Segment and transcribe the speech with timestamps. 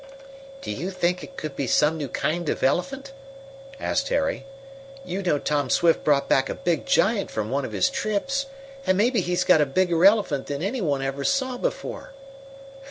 [0.61, 3.13] "Do you think it could be some new kind of elephant?"
[3.79, 4.47] asked Harry.
[5.05, 8.47] "You know Tom Swift brought back a big giant from one of his trips,
[8.87, 12.13] and maybe he's got a bigger elephant than any one ever saw before."